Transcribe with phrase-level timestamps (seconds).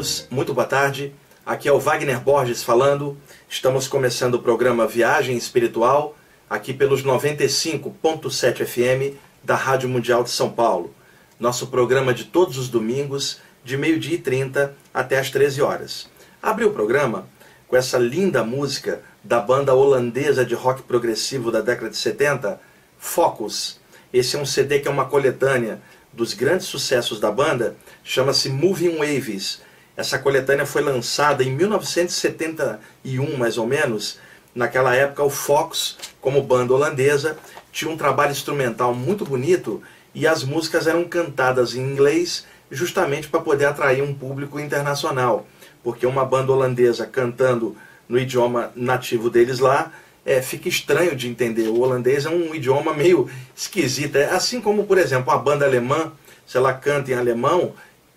[0.00, 1.12] amigos, muito boa tarde.
[1.44, 3.16] Aqui é o Wagner Borges falando.
[3.48, 6.16] Estamos começando o programa Viagem Espiritual,
[6.48, 10.94] aqui pelos 95.7 FM da Rádio Mundial de São Paulo.
[11.40, 16.06] Nosso programa de todos os domingos, de meio-dia e 30 até as 13 horas.
[16.42, 17.26] Abri o programa
[17.66, 22.60] com essa linda música da banda holandesa de rock progressivo da década de 70,
[22.98, 23.80] Focus.
[24.12, 25.80] Esse é um CD que é uma coletânea
[26.12, 29.62] dos grandes sucessos da banda, chama-se Moving Waves.
[29.96, 34.18] Essa coletânea foi lançada em 1971, mais ou menos.
[34.54, 37.38] Naquela época, o Fox, como banda holandesa,
[37.72, 39.82] tinha um trabalho instrumental muito bonito
[40.14, 45.46] e as músicas eram cantadas em inglês justamente para poder atrair um público internacional.
[45.82, 47.76] Porque uma banda holandesa cantando
[48.08, 49.92] no idioma nativo deles lá
[50.24, 51.68] é, fica estranho de entender.
[51.68, 54.16] O holandês é um idioma meio esquisito.
[54.16, 56.12] É assim como, por exemplo, a banda alemã,
[56.46, 57.74] se ela canta em alemão,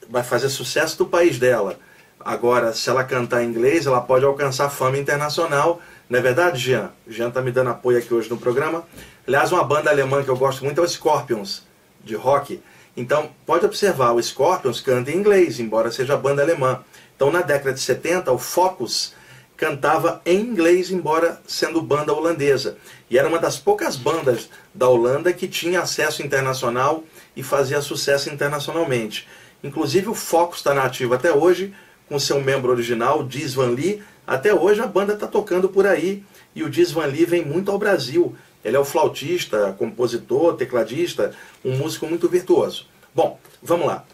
[0.09, 1.79] vai fazer sucesso do país dela.
[2.19, 5.81] Agora, se ela cantar em inglês, ela pode alcançar fama internacional.
[6.09, 6.89] Não é verdade, Jean?
[7.07, 8.85] Jean está me dando apoio aqui hoje no programa.
[9.27, 11.63] Aliás, uma banda alemã que eu gosto muito é o Scorpions,
[12.03, 12.61] de rock.
[12.95, 16.83] Então, pode observar, o Scorpions canta em inglês, embora seja banda alemã.
[17.15, 19.13] Então, na década de 70, o Focus
[19.55, 22.77] cantava em inglês, embora sendo banda holandesa.
[23.09, 27.03] E era uma das poucas bandas da Holanda que tinha acesso internacional
[27.35, 29.27] e fazia sucesso internacionalmente.
[29.63, 31.73] Inclusive o Focus está nativo até hoje,
[32.09, 34.03] com seu membro original, Diz Van Lee.
[34.27, 37.71] Até hoje a banda está tocando por aí e o Diz Van Lee vem muito
[37.71, 38.35] ao Brasil.
[38.63, 42.87] Ele é o flautista, compositor, tecladista, um músico muito virtuoso.
[43.13, 44.05] Bom, vamos lá.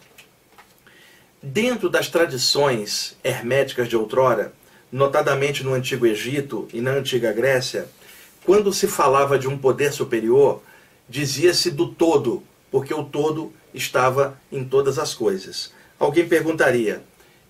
[1.41, 4.53] Dentro das tradições herméticas de outrora,
[4.91, 7.87] notadamente no Antigo Egito e na Antiga Grécia,
[8.45, 10.61] quando se falava de um poder superior,
[11.07, 15.71] dizia-se do todo, porque o todo estava em todas as coisas.
[15.99, 17.03] Alguém perguntaria: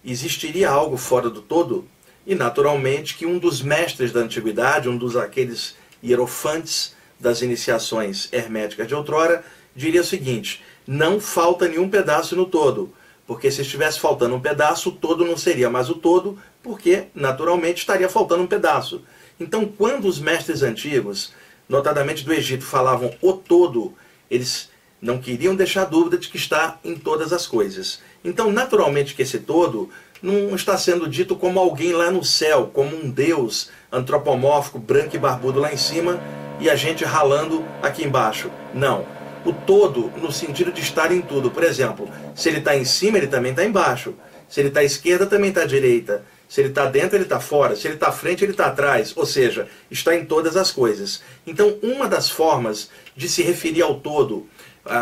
[0.03, 1.88] existiria algo fora do todo?
[2.27, 8.87] E naturalmente que um dos mestres da antiguidade, um dos aqueles hierofantes das iniciações herméticas
[8.87, 9.43] de outrora,
[9.75, 12.93] diria o seguinte: não falta nenhum pedaço no todo,
[13.27, 17.79] porque se estivesse faltando um pedaço, o todo não seria mais o todo, porque naturalmente
[17.79, 19.03] estaria faltando um pedaço.
[19.39, 21.33] Então, quando os mestres antigos,
[21.67, 23.93] notadamente do Egito, falavam o todo,
[24.29, 24.69] eles
[25.01, 27.99] não queriam deixar dúvida de que está em todas as coisas.
[28.23, 29.89] Então, naturalmente que esse todo
[30.21, 35.19] não está sendo dito como alguém lá no céu, como um Deus antropomórfico, branco e
[35.19, 36.21] barbudo lá em cima
[36.59, 38.51] e a gente ralando aqui embaixo.
[38.73, 41.51] Não o todo no sentido de estar em tudo.
[41.51, 44.13] Por exemplo, se ele está em cima, ele também está embaixo.
[44.47, 46.23] Se ele está à esquerda, também está à direita.
[46.47, 47.75] Se ele está dentro, ele está fora.
[47.75, 49.13] Se ele está à frente, ele está atrás.
[49.15, 51.21] Ou seja, está em todas as coisas.
[51.45, 54.47] Então, uma das formas de se referir ao todo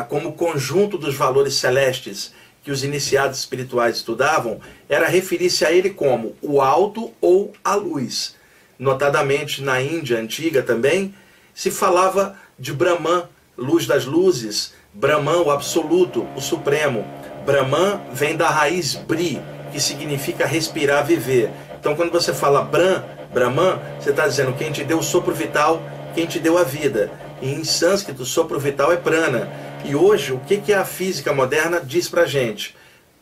[0.09, 2.34] como conjunto dos valores celestes
[2.64, 4.59] que os iniciados espirituais estudavam
[4.90, 8.36] era referir-se a ele como o alto ou a luz.
[8.78, 11.16] Notadamente, na Índia antiga também,
[11.53, 13.24] se falava de Brahman,
[13.58, 17.06] luz das luzes, Brahman, o absoluto, o supremo.
[17.46, 21.50] Brahman vem da raiz Bri, que significa respirar, viver.
[21.80, 23.02] Então, quando você fala Brahm,
[23.34, 25.81] Brahman, você está dizendo quem te deu o sopro vital,
[26.14, 27.12] quem te deu a vida.
[27.42, 29.48] E em sânscrito, o sopro vital é prana.
[29.86, 32.76] E hoje, o que, que a física moderna diz para gente?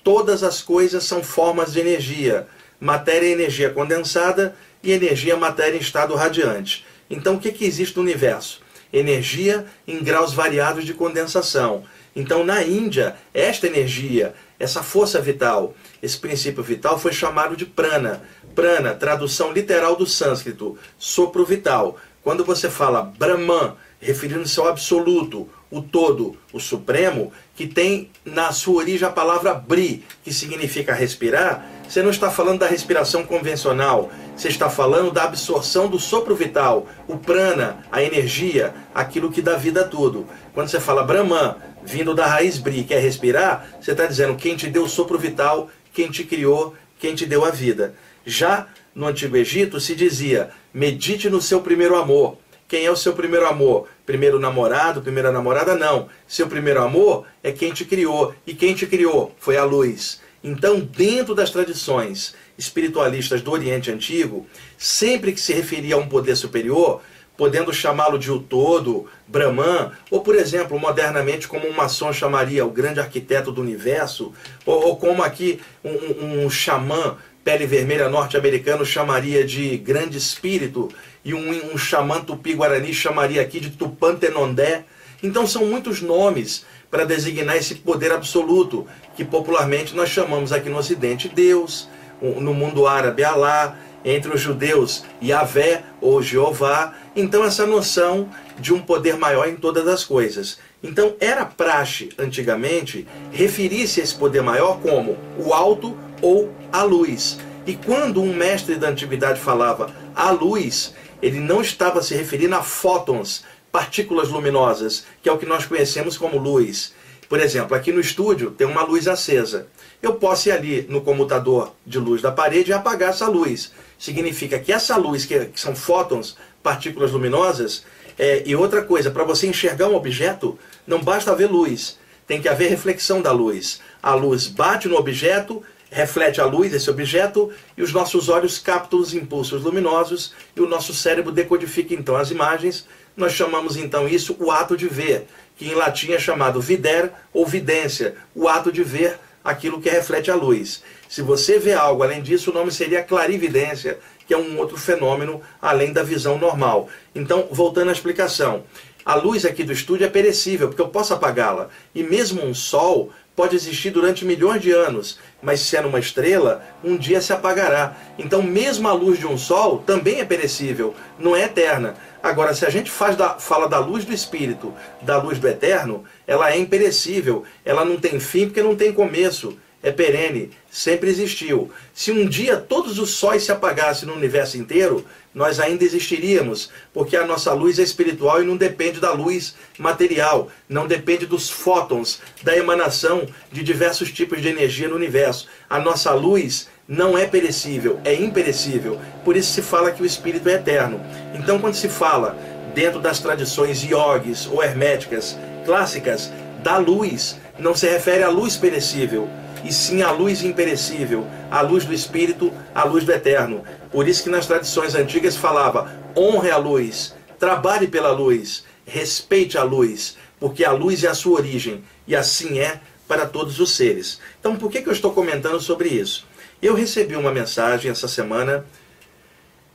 [0.03, 2.47] Todas as coisas são formas de energia.
[2.79, 6.85] Matéria é energia condensada e energia é matéria em estado radiante.
[7.09, 8.65] Então, o que, que existe no universo?
[8.97, 11.83] energia em graus variados de condensação.
[12.15, 18.21] Então, na Índia, esta energia, essa força vital, esse princípio vital foi chamado de prana.
[18.53, 21.97] Prana, tradução literal do sânscrito, sopro vital.
[22.23, 28.75] Quando você fala Brahman, referindo-se ao absoluto, o todo, o supremo, que tem na sua
[28.75, 34.47] origem a palavra bri, que significa respirar, você não está falando da respiração convencional, você
[34.47, 39.81] está falando da absorção do sopro vital, o prana, a energia, aquilo que dá vida
[39.81, 40.25] a tudo.
[40.53, 44.55] Quando você fala Brahman, vindo da raiz Bri, que é respirar, você está dizendo quem
[44.55, 47.93] te deu o sopro vital, quem te criou, quem te deu a vida.
[48.25, 52.37] Já no Antigo Egito se dizia: medite no seu primeiro amor.
[52.67, 53.87] Quem é o seu primeiro amor?
[54.05, 55.75] Primeiro namorado, primeira namorada?
[55.75, 56.09] Não.
[56.27, 58.33] Seu primeiro amor é quem te criou.
[58.45, 59.35] E quem te criou?
[59.37, 60.19] Foi a luz.
[60.43, 64.47] Então, dentro das tradições espiritualistas do Oriente Antigo,
[64.77, 67.01] sempre que se referia a um poder superior,
[67.37, 72.71] podendo chamá-lo de o todo, Brahman, ou por exemplo, modernamente, como um maçom chamaria o
[72.71, 74.33] grande arquiteto do universo,
[74.65, 80.89] ou, ou como aqui um, um, um xamã pele vermelha norte-americano chamaria de grande espírito,
[81.25, 84.85] e um, um xamã tupi-guarani chamaria aqui de Tupantenondé.
[85.23, 88.87] Então são muitos nomes para designar esse poder absoluto,
[89.17, 91.89] que popularmente nós chamamos aqui no Ocidente Deus,
[92.21, 93.75] no mundo árabe Alá,
[94.05, 96.93] entre os judeus Yahvé ou Jeová.
[97.15, 98.29] Então essa noção
[98.59, 100.59] de um poder maior em todas as coisas.
[100.83, 107.39] Então era praxe antigamente referir-se a esse poder maior como o alto ou a luz.
[107.65, 112.63] E quando um mestre da antiguidade falava a luz, ele não estava se referindo a
[112.63, 116.93] fótons, partículas luminosas, que é o que nós conhecemos como luz.
[117.27, 119.67] Por exemplo, aqui no estúdio tem uma luz acesa.
[120.01, 123.71] Eu posso ir ali no comutador de luz da parede e apagar essa luz.
[123.97, 127.83] Significa que essa luz, que são fótons, partículas luminosas,
[128.17, 131.97] é, e outra coisa, para você enxergar um objeto, não basta haver luz,
[132.27, 133.81] tem que haver reflexão da luz.
[134.01, 138.99] A luz bate no objeto reflete a luz esse objeto e os nossos olhos captam
[138.99, 142.87] os impulsos luminosos e o nosso cérebro decodifica então as imagens.
[143.15, 147.45] Nós chamamos então isso o ato de ver, que em latim é chamado vider ou
[147.45, 150.83] vidência, o ato de ver aquilo que reflete a luz.
[151.07, 155.41] Se você vê algo além disso, o nome seria clarividência, que é um outro fenômeno
[155.61, 156.89] além da visão normal.
[157.13, 158.63] Então, voltando à explicação,
[159.05, 161.69] a luz aqui do estúdio é perecível, porque eu posso apagá-la.
[161.93, 166.95] E mesmo um sol pode existir durante milhões de anos, mas sendo uma estrela, um
[166.95, 167.95] dia se apagará.
[168.17, 171.95] Então, mesmo a luz de um sol também é perecível, não é eterna.
[172.23, 176.03] Agora, se a gente faz da, fala da luz do Espírito, da luz do Eterno,
[176.25, 181.71] ela é imperecível, ela não tem fim porque não tem começo é perene, sempre existiu.
[181.93, 187.15] Se um dia todos os sóis se apagassem no universo inteiro, nós ainda existiríamos, porque
[187.15, 192.19] a nossa luz é espiritual e não depende da luz material, não depende dos fótons,
[192.43, 195.47] da emanação de diversos tipos de energia no universo.
[195.69, 198.99] A nossa luz não é perecível, é imperecível.
[199.23, 200.99] Por isso se fala que o espírito é eterno.
[201.33, 202.37] Então, quando se fala
[202.73, 206.29] dentro das tradições iogues ou herméticas clássicas
[206.61, 209.29] da luz, não se refere à luz perecível,
[209.65, 213.63] e sim a luz imperecível, a luz do Espírito, a luz do Eterno.
[213.91, 219.63] Por isso que nas tradições antigas falava: honre a luz, trabalhe pela luz, respeite a
[219.63, 224.19] luz, porque a luz é a sua origem, e assim é para todos os seres.
[224.39, 226.27] Então, por que, que eu estou comentando sobre isso?
[226.61, 228.65] Eu recebi uma mensagem essa semana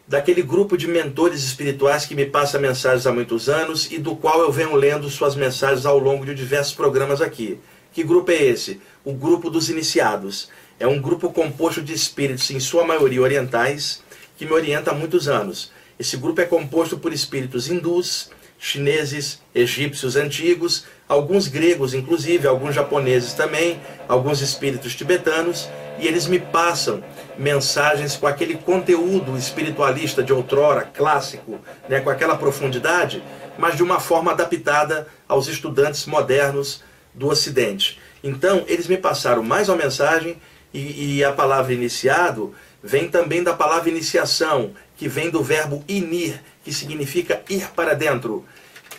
[0.06, 4.40] daquele grupo de mentores espirituais que me passa mensagens há muitos anos e do qual
[4.40, 7.60] eu venho lendo suas mensagens ao longo de diversos programas aqui.
[7.92, 8.81] Que grupo é esse?
[9.04, 10.48] O grupo dos iniciados.
[10.78, 14.02] É um grupo composto de espíritos, em sua maioria orientais,
[14.37, 15.72] que me orienta há muitos anos.
[15.98, 23.32] Esse grupo é composto por espíritos hindus, chineses, egípcios antigos, alguns gregos, inclusive, alguns japoneses
[23.32, 27.02] também, alguns espíritos tibetanos, e eles me passam
[27.38, 31.58] mensagens com aquele conteúdo espiritualista de outrora, clássico,
[31.88, 33.22] né, com aquela profundidade,
[33.58, 36.82] mas de uma forma adaptada aos estudantes modernos
[37.14, 37.98] do Ocidente.
[38.22, 40.36] Então, eles me passaram mais uma mensagem
[40.72, 46.40] e, e, a palavra iniciado vem também da palavra iniciação, que vem do verbo inir,
[46.64, 48.44] que significa ir para dentro.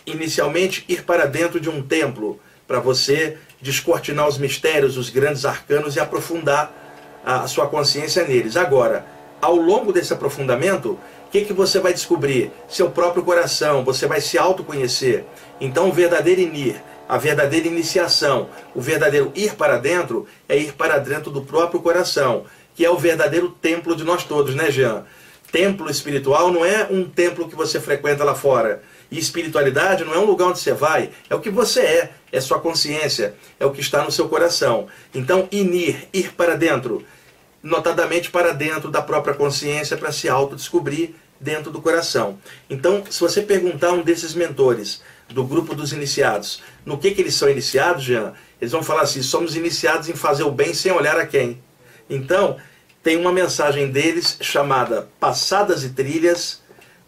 [0.04, 5.96] Inicialmente, ir para dentro de um templo, para você descortinar os mistérios, os grandes arcanos
[5.96, 6.72] e aprofundar
[7.24, 8.56] a sua consciência neles.
[8.56, 9.06] Agora,
[9.40, 12.52] ao longo desse aprofundamento, o que, que você vai descobrir?
[12.68, 15.24] Seu próprio coração, você vai se autoconhecer.
[15.60, 20.98] Então, o verdadeiro inir a verdadeira iniciação, o verdadeiro ir para dentro, é ir para
[20.98, 22.44] dentro do próprio coração,
[22.74, 25.04] que é o verdadeiro templo de nós todos, né, Jean?
[25.50, 28.82] Templo espiritual não é um templo que você frequenta lá fora.
[29.10, 32.40] E espiritualidade não é um lugar onde você vai, é o que você é, é
[32.40, 34.86] sua consciência, é o que está no seu coração.
[35.14, 37.04] Então, inir, ir para dentro,
[37.62, 42.38] notadamente para dentro da própria consciência, para se autodescobrir dentro do coração.
[42.70, 46.62] Então, se você perguntar a um desses mentores, do grupo dos iniciados.
[46.84, 48.32] No que, que eles são iniciados, Jean?
[48.60, 51.62] Eles vão falar assim: somos iniciados em fazer o bem sem olhar a quem.
[52.08, 52.56] Então,
[53.02, 56.62] tem uma mensagem deles chamada Passadas e Trilhas,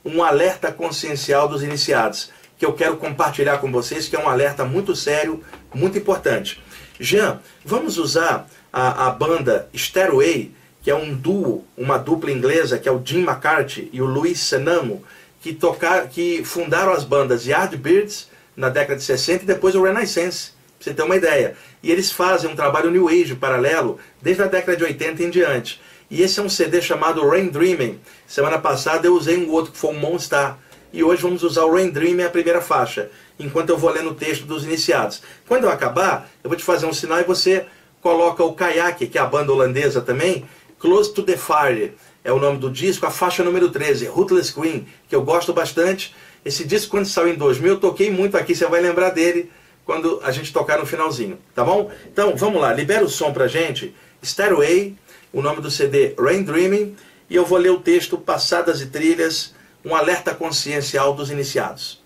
[0.05, 4.65] um alerta consciencial dos iniciados, que eu quero compartilhar com vocês, que é um alerta
[4.65, 6.61] muito sério, muito importante.
[6.99, 10.53] Jean, vamos usar a, a banda Stairway,
[10.83, 14.41] que é um duo, uma dupla inglesa, que é o Jim McCarthy e o Luiz
[14.41, 15.03] Senamo,
[15.45, 20.53] que, tocar, que fundaram as bandas Yardbirds na década de 60 e depois o Renaissance,
[20.79, 21.55] pra você ter uma ideia.
[21.83, 25.83] E eles fazem um trabalho New Age paralelo desde a década de 80 em diante.
[26.11, 28.01] E esse é um CD chamado Rain Dreaming.
[28.27, 30.59] Semana passada eu usei um outro que foi um Monstar,
[30.91, 34.15] e hoje vamos usar o Rain Dream, a primeira faixa, enquanto eu vou lendo o
[34.15, 35.21] texto dos iniciados.
[35.47, 37.67] Quando eu acabar, eu vou te fazer um sinal e você
[38.01, 40.47] coloca o Kayak, que é a banda holandesa também,
[40.79, 41.93] Close to the Fire,
[42.25, 46.15] é o nome do disco, a faixa número 13, Ruthless Queen, que eu gosto bastante.
[46.43, 49.53] Esse disco, quando saiu em 2000, eu toquei muito aqui, você vai lembrar dele
[49.85, 51.91] quando a gente tocar no finalzinho, tá bom?
[52.11, 53.95] Então, vamos lá, libera o som pra gente.
[54.23, 54.97] Stairway,
[55.31, 56.97] o nome do CD Rain Dreaming,
[57.29, 59.55] e eu vou ler o texto Passadas e Trilhas,
[59.85, 62.03] um alerta consciencial dos iniciados.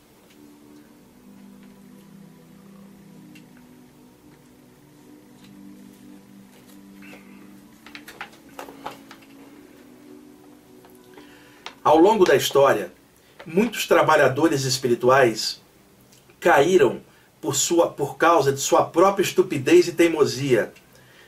[11.88, 12.92] Ao longo da história,
[13.47, 15.59] muitos trabalhadores espirituais
[16.38, 17.00] caíram
[17.40, 20.71] por, sua, por causa de sua própria estupidez e teimosia.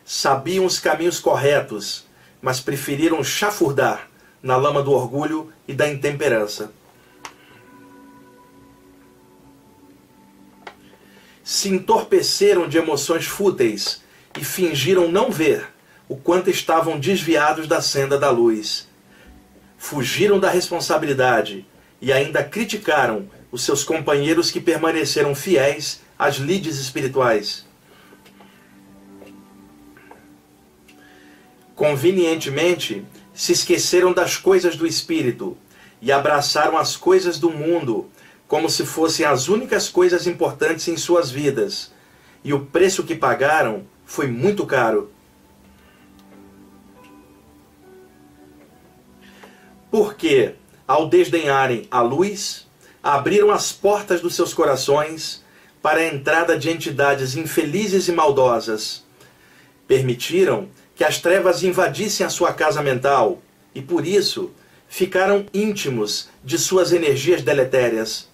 [0.05, 2.05] Sabiam os caminhos corretos,
[2.43, 4.11] mas preferiram chafurdar
[4.43, 6.71] na lama do orgulho e da intemperança.
[11.43, 14.03] Se entorpeceram de emoções fúteis
[14.39, 15.71] e fingiram não ver
[16.07, 18.90] o quanto estavam desviados da senda da luz.
[19.83, 21.65] Fugiram da responsabilidade
[22.03, 27.67] e ainda criticaram os seus companheiros que permaneceram fiéis às lides espirituais.
[31.75, 35.57] Convenientemente, se esqueceram das coisas do espírito
[36.01, 38.11] e abraçaram as coisas do mundo
[38.47, 41.91] como se fossem as únicas coisas importantes em suas vidas.
[42.45, 45.11] E o preço que pagaram foi muito caro.
[49.91, 50.55] Porque,
[50.87, 52.67] ao desdenharem a luz,
[53.03, 55.43] abriram as portas dos seus corações
[55.83, 59.05] para a entrada de entidades infelizes e maldosas.
[59.89, 63.41] Permitiram que as trevas invadissem a sua casa mental
[63.75, 64.53] e, por isso,
[64.89, 68.29] ficaram íntimos de suas energias deletérias.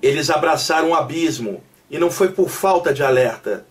[0.00, 3.66] Eles abraçaram o abismo e não foi por falta de alerta.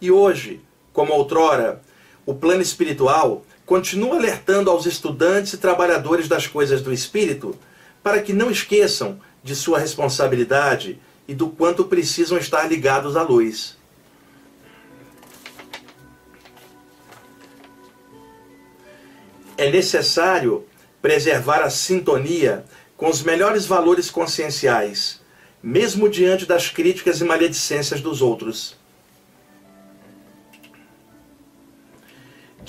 [0.00, 0.60] E hoje,
[0.92, 1.82] como outrora,
[2.24, 7.56] o plano espiritual continua alertando aos estudantes e trabalhadores das coisas do espírito
[8.02, 13.76] para que não esqueçam de sua responsabilidade e do quanto precisam estar ligados à luz.
[19.62, 20.64] é necessário
[21.00, 22.64] preservar a sintonia
[22.96, 25.20] com os melhores valores conscienciais,
[25.62, 28.76] mesmo diante das críticas e maledicências dos outros.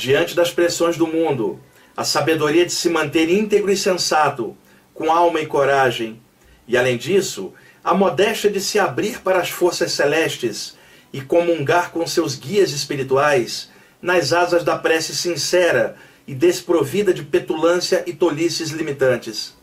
[0.03, 1.61] Diante das pressões do mundo,
[1.95, 4.53] a sabedoria de se manter íntegro e sensato,
[4.93, 6.21] com alma e coragem,
[6.67, 10.75] e além disso, a modéstia de se abrir para as forças celestes
[11.13, 13.69] e comungar com seus guias espirituais
[14.01, 15.95] nas asas da prece sincera
[16.27, 19.55] e desprovida de petulância e tolices limitantes.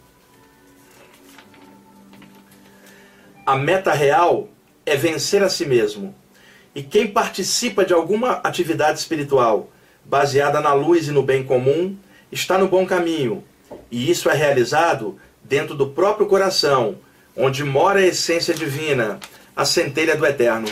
[3.44, 4.48] A meta real
[4.86, 6.14] é vencer a si mesmo.
[6.74, 9.70] E quem participa de alguma atividade espiritual
[10.04, 11.96] baseada na luz e no bem comum
[12.30, 13.44] está no bom caminho.
[13.90, 16.98] E isso é realizado dentro do próprio coração,
[17.36, 19.18] onde mora a essência divina,
[19.54, 20.68] a centelha do eterno.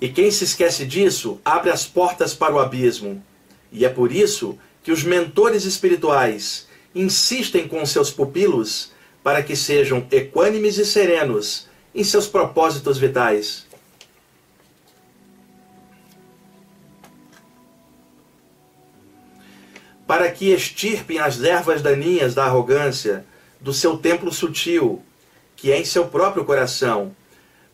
[0.00, 3.22] E quem se esquece disso abre as portas para o abismo.
[3.72, 10.06] E é por isso que os mentores espirituais insistem com seus pupilos para que sejam
[10.10, 13.65] equânimes e serenos em seus propósitos vitais.
[20.06, 23.24] Para que extirpem as ervas daninhas da arrogância
[23.60, 25.02] do seu templo sutil,
[25.56, 27.14] que é em seu próprio coração,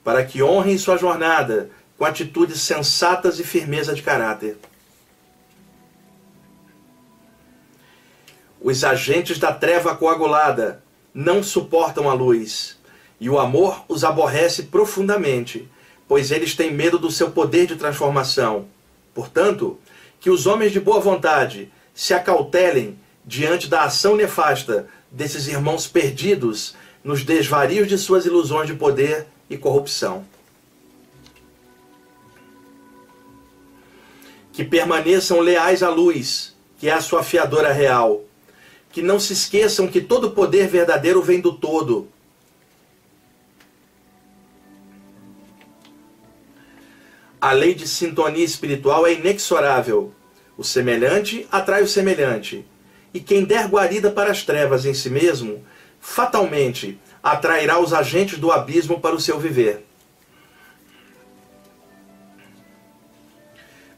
[0.02, 4.56] para que honrem sua jornada com atitudes sensatas e firmeza de caráter.
[8.60, 12.78] Os agentes da treva coagulada não suportam a luz,
[13.20, 15.68] e o amor os aborrece profundamente,
[16.08, 18.66] pois eles têm medo do seu poder de transformação.
[19.14, 19.78] Portanto,
[20.20, 26.74] que os homens de boa vontade se acautelem diante da ação nefasta desses irmãos perdidos
[27.04, 30.24] nos desvarios de suas ilusões de poder e corrupção.
[34.52, 38.22] que permaneçam leais à luz, que é a sua fiadora real.
[38.90, 42.08] Que não se esqueçam que todo poder verdadeiro vem do todo.
[47.40, 50.14] A lei de sintonia espiritual é inexorável.
[50.56, 52.64] O semelhante atrai o semelhante.
[53.12, 55.64] E quem der guarida para as trevas em si mesmo,
[56.00, 59.86] fatalmente atrairá os agentes do abismo para o seu viver.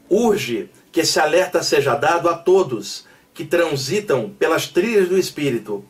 [0.09, 5.83] Urge Que esse alerta seja dado a todos que transitam pelas trilhas do Espírito,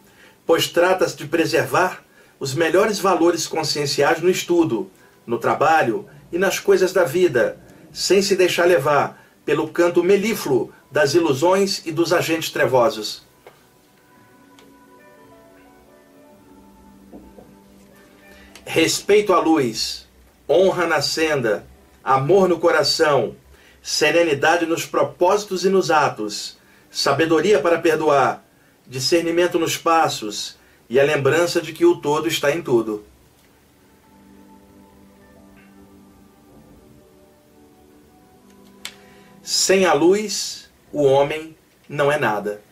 [0.48, 2.04] pois trata-se de preservar
[2.40, 4.90] os melhores valores conscienciais no estudo,
[5.28, 7.60] no trabalho e nas coisas da vida,
[7.94, 13.24] sem se deixar levar pelo canto melífluo das ilusões e dos agentes trevosos.
[18.66, 20.08] Respeito à luz,
[20.50, 21.66] honra na senda,
[22.04, 23.36] amor no coração,
[23.82, 26.58] serenidade nos propósitos e nos atos,
[26.90, 28.44] sabedoria para perdoar,
[28.88, 30.58] discernimento nos passos
[30.90, 33.06] e a lembrança de que o todo está em tudo.
[39.46, 41.56] Sem a luz, o homem
[41.88, 42.64] não é nada.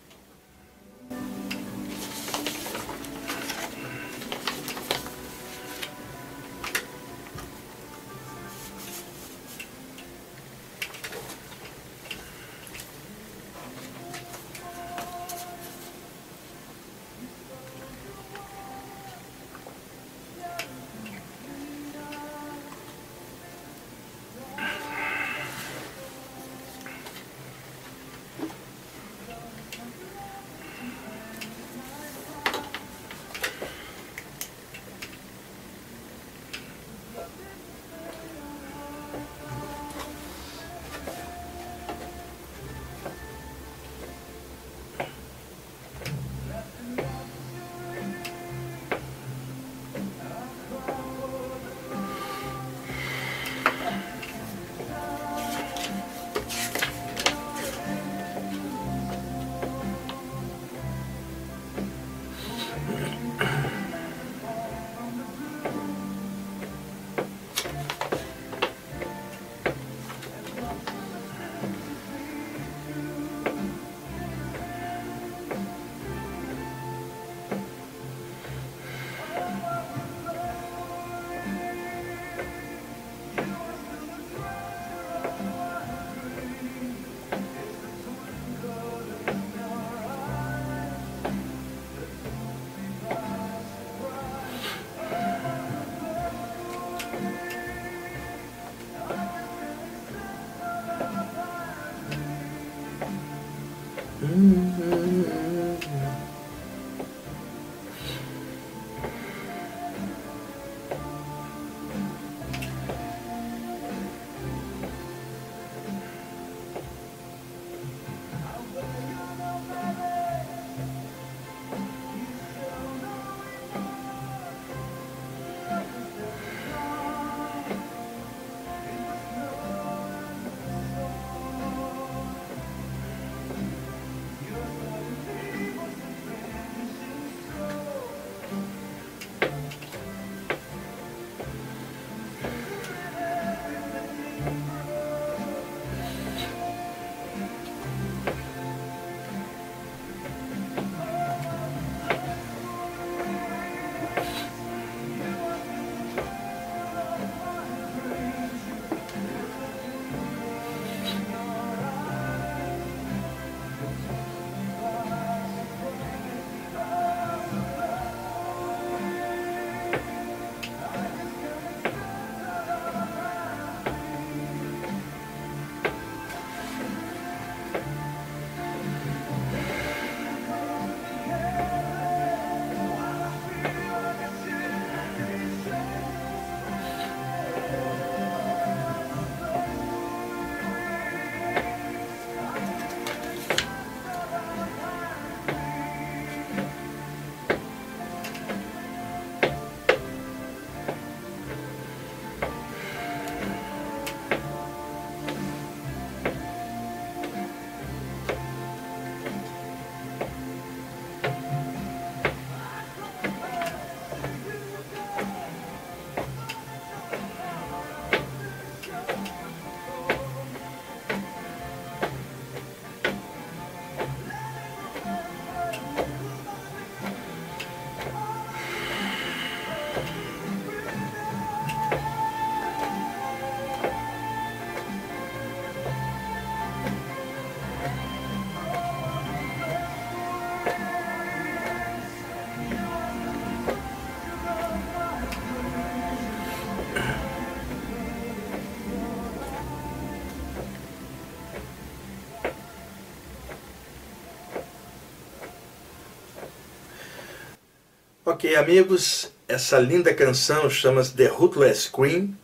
[258.33, 262.35] Ok, amigos, essa linda canção chama-se The Rootless Queen,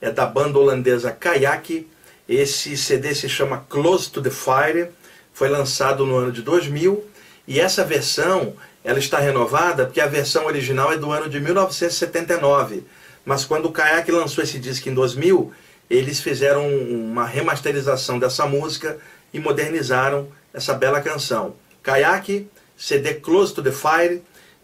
[0.00, 1.84] é da banda holandesa Kayak.
[2.28, 4.90] Esse CD se chama Close to the Fire,
[5.32, 7.04] foi lançado no ano de 2000
[7.48, 12.84] e essa versão ela está renovada porque a versão original é do ano de 1979.
[13.24, 15.52] Mas quando o Kayak lançou esse disco em 2000,
[15.90, 18.96] eles fizeram uma remasterização dessa música
[19.34, 21.56] e modernizaram essa bela canção.
[21.82, 24.22] Kayak, CD Close to the Fire,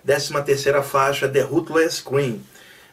[0.09, 2.43] 13 terceira faixa, The Rootless Queen.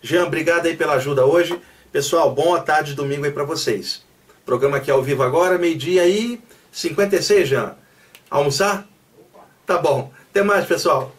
[0.00, 1.60] Jean, obrigado aí pela ajuda hoje.
[1.92, 4.02] Pessoal, boa tarde domingo aí para vocês.
[4.46, 6.40] Programa aqui ao vivo agora, meio-dia e
[6.72, 7.76] 56, Jean.
[8.30, 8.88] Almoçar?
[9.66, 10.10] Tá bom.
[10.30, 11.14] Até mais, pessoal.